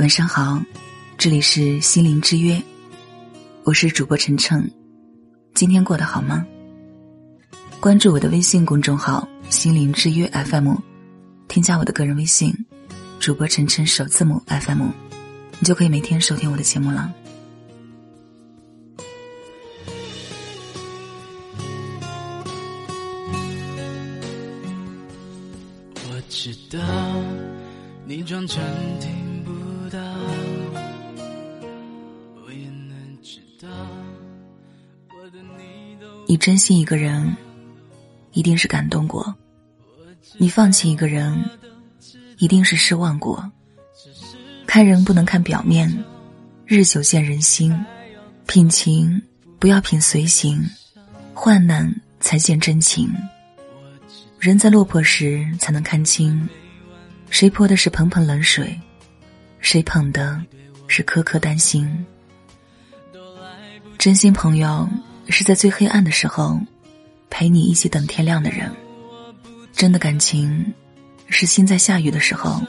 [0.00, 0.58] 晚上好，
[1.18, 2.58] 这里是心灵之约，
[3.64, 4.72] 我是主播晨晨，
[5.52, 6.42] 今天过得好吗？
[7.80, 10.76] 关注我的微信公众号“心灵之约 FM”，
[11.48, 12.50] 添加我的个人微信
[13.20, 14.86] “主播晨晨首字母 FM”，
[15.58, 17.12] 你就可以每天收听我的节目了。
[26.08, 26.78] 我知道
[28.06, 28.64] 你装成
[28.98, 29.29] 听不
[29.90, 29.98] 到，
[32.44, 33.68] 我也能知道
[35.10, 37.36] 我的你都你珍惜一个人，
[38.32, 39.34] 一定是感动过；
[40.38, 41.44] 你放弃一个人，
[42.38, 43.50] 一定是失望过。
[44.64, 45.92] 看人不能看表面，
[46.66, 47.76] 日久见人心。
[48.46, 49.20] 品情
[49.58, 50.64] 不要品随行，
[51.34, 53.12] 患难才见真情。
[54.38, 56.48] 人在落魄时才能看清，
[57.28, 58.80] 谁泼的是盆盆冷水，
[59.60, 60.40] 谁捧的
[60.88, 62.06] 是颗颗丹心。
[63.98, 64.88] 真心朋友
[65.28, 66.58] 是在最黑暗的时候，
[67.28, 68.70] 陪你一起等天亮的人；
[69.72, 70.72] 真的感情
[71.28, 72.60] 是心在下雨的时候，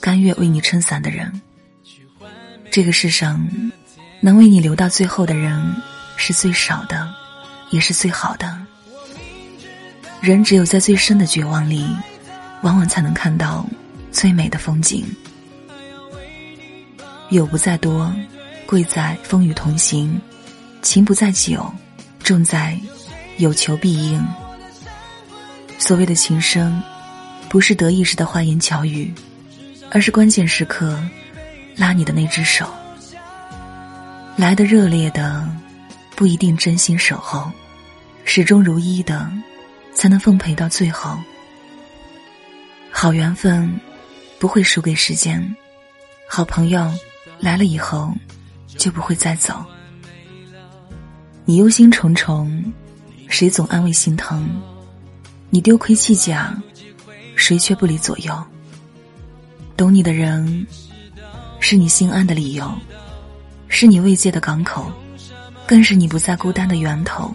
[0.00, 1.40] 甘愿为你撑伞的人。
[2.70, 3.48] 这个世上，
[4.20, 5.74] 能为你留到最后的人，
[6.16, 7.12] 是最少的，
[7.70, 8.58] 也是最好的。
[10.20, 11.86] 人只有在最深的绝望里，
[12.62, 13.66] 往往才能看到
[14.12, 15.06] 最美的风景。
[17.30, 18.12] 友不在多，
[18.66, 20.18] 贵在风雨同行；
[20.82, 21.70] 情不在久，
[22.22, 22.78] 重在
[23.36, 24.26] 有求必应。
[25.78, 26.82] 所谓的情深，
[27.48, 29.12] 不是得意时的花言巧语，
[29.90, 30.98] 而是关键时刻
[31.76, 32.68] 拉你的那只手。
[34.36, 35.48] 来的热烈的，
[36.16, 37.50] 不一定真心守候；
[38.24, 39.30] 始终如一的。
[39.94, 41.18] 才能奉陪到最后。
[42.88, 43.68] 好缘分
[44.38, 45.56] 不会输给时间，
[46.28, 46.88] 好朋友
[47.40, 48.12] 来了以后
[48.66, 49.64] 就不会再走。
[51.44, 52.62] 你忧心忡忡，
[53.28, 54.38] 谁总安慰心疼；
[55.50, 56.54] 你丢盔弃甲，
[57.36, 58.44] 谁却不离左右。
[59.76, 60.66] 懂你的人，
[61.60, 62.70] 是你心安的理由，
[63.68, 64.92] 是你慰藉的港口，
[65.66, 67.32] 更是你不再孤单的源头。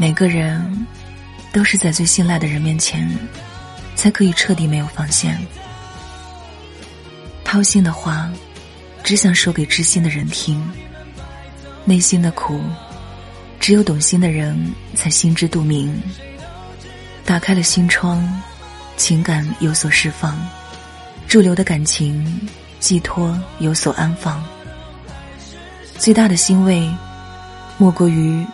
[0.00, 0.86] 每个人
[1.52, 3.10] 都是在最信赖的人面前，
[3.96, 5.36] 才可以彻底没有防线。
[7.44, 8.30] 掏心的话，
[9.02, 10.62] 只想说给知心的人听；
[11.84, 12.60] 内心的苦，
[13.58, 16.00] 只有懂心的人才心知肚明。
[17.24, 18.24] 打开了心窗，
[18.96, 20.38] 情感有所释放，
[21.26, 22.48] 驻留的感情
[22.78, 24.40] 寄托有所安放。
[25.98, 26.88] 最大的欣慰，
[27.78, 28.46] 莫过于。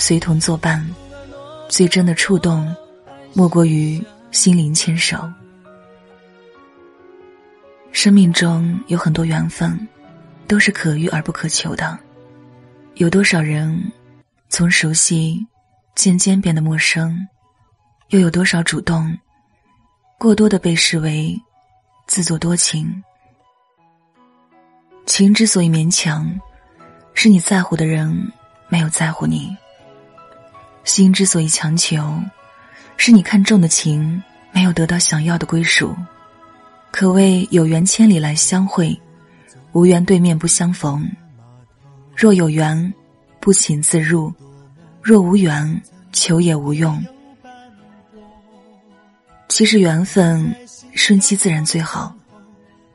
[0.00, 0.82] 随同作伴，
[1.68, 2.74] 最真的触动，
[3.34, 5.30] 莫过于心灵牵手。
[7.92, 9.86] 生命中有很多缘分，
[10.48, 11.98] 都是可遇而不可求的。
[12.94, 13.92] 有多少人，
[14.48, 15.46] 从熟悉
[15.94, 17.14] 渐渐变得陌生，
[18.08, 19.14] 又有多少主动，
[20.16, 21.38] 过多的被视为
[22.06, 23.04] 自作多情。
[25.04, 26.26] 情之所以勉强，
[27.12, 28.10] 是你在乎的人
[28.70, 29.54] 没有在乎你。
[30.90, 32.20] 心之所以强求，
[32.96, 34.20] 是你看中的情
[34.50, 35.96] 没有得到想要的归属。
[36.90, 39.00] 可谓有缘千里来相会，
[39.70, 41.08] 无缘对面不相逢。
[42.16, 42.92] 若有缘，
[43.38, 44.32] 不请自入；
[45.00, 45.80] 若无缘，
[46.12, 47.00] 求也无用。
[49.48, 50.52] 其实缘分
[50.94, 52.12] 顺其自然最好。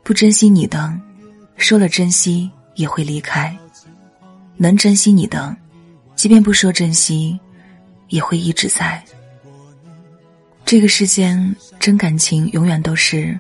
[0.04, 0.94] 不珍惜你的，
[1.56, 3.56] 说了珍惜也会离开；
[4.58, 5.56] 能珍惜你的，
[6.14, 7.40] 即便不说珍惜。
[8.10, 9.04] 也会一直在。
[10.66, 13.40] 这个世间，真感情永远都是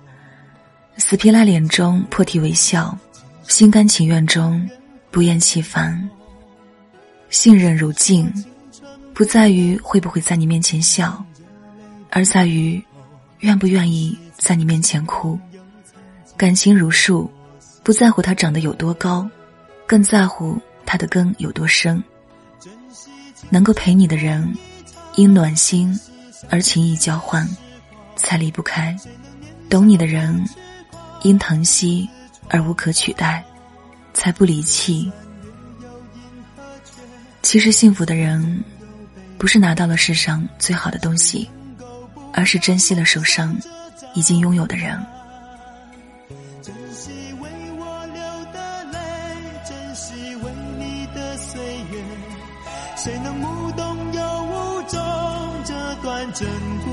[0.97, 2.97] 死皮赖脸中破涕为笑，
[3.47, 4.67] 心甘情愿中
[5.09, 6.09] 不厌其烦。
[7.29, 8.31] 信任如镜，
[9.13, 11.23] 不在于会不会在你面前笑，
[12.12, 12.81] 而在于
[13.39, 15.38] 愿不愿意在你面前哭。
[16.38, 17.29] 感情如树，
[17.81, 19.27] 不在乎它长得有多高，
[19.88, 22.01] 更在乎它的根有多深。
[23.50, 24.56] 能够陪你的人，
[25.15, 25.97] 因暖心
[26.50, 27.47] 而情谊交换，
[28.15, 28.95] 才离不开；
[29.69, 30.44] 懂你的人，
[31.24, 32.09] 因疼惜
[32.50, 33.44] 而无可取代，
[34.13, 35.12] 才不离弃。
[37.42, 38.63] 其实幸福的人，
[39.38, 41.50] 不是拿到了世上最好的东西，
[42.33, 43.56] 而是珍惜了手上
[44.13, 45.00] 已经拥有的人。
[46.62, 49.00] 珍惜为我流的泪，
[49.68, 52.03] 珍惜为你的岁月，
[53.05, 54.99] 谁能无动又无衷
[55.63, 56.49] 这段珍
[56.83, 56.91] 贵？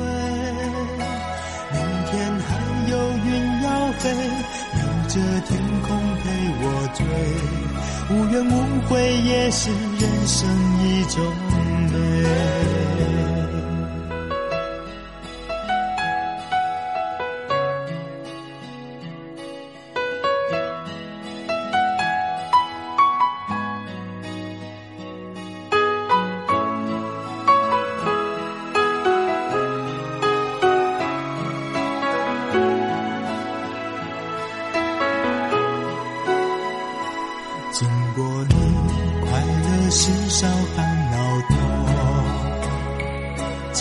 [1.72, 1.80] 明
[2.10, 2.48] 天还
[2.90, 2.92] 有
[3.24, 4.12] 云要飞，
[4.74, 5.14] 留着
[5.48, 5.88] 天空
[6.18, 6.28] 陪
[6.60, 7.00] 我追，
[8.10, 8.52] 无怨无
[8.90, 8.92] 悔
[9.22, 10.38] 也是人生
[10.84, 11.16] 一种
[11.90, 11.96] 美。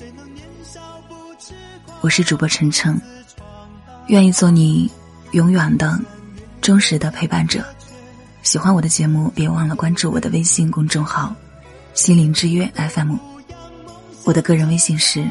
[0.00, 0.80] 谁能年少
[1.10, 1.52] 不痴
[1.84, 1.98] 狂？
[2.00, 2.98] 我是主播晨晨，
[4.06, 4.90] 愿意做你
[5.32, 6.00] 永远的、
[6.62, 7.62] 忠实的陪伴者。
[8.42, 11.36] 喜欢我的节目，别忘了关注我的微信公众号
[11.92, 13.14] “心灵之约 FM”。
[14.24, 15.22] 我的个人微信是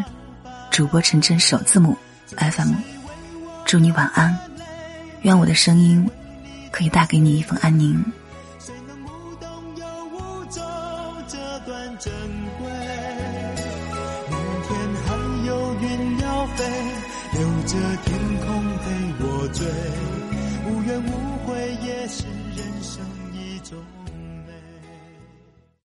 [0.70, 1.98] 主播晨晨首字母
[2.38, 2.76] FM。
[3.66, 4.38] 祝你晚安，
[5.24, 6.08] 愿我的声音
[6.72, 8.06] 可以带给你一份安宁。
[8.60, 10.64] 谁能无动又无衷
[11.28, 12.14] 这段珍
[12.60, 12.70] 贵？
[17.40, 18.48] 留着天空
[18.84, 18.86] 陪
[19.24, 19.66] 我追，
[20.68, 21.10] 无怨无
[21.48, 21.56] 悔
[21.86, 23.19] 也是人生。